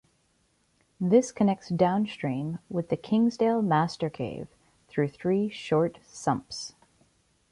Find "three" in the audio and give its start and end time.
5.09-5.47